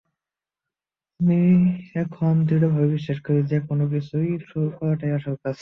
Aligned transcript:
আমি 1.19 1.39
এখন 1.95 2.33
দৃঢ়ভাবে 2.47 2.87
বিশ্বাস 2.95 3.19
করি, 3.25 3.39
যেকোনো 3.47 3.83
কিছু 3.93 4.15
শুরু 4.49 4.67
করাটাই 4.77 5.11
আসল 5.17 5.35
কাজ। 5.35 5.49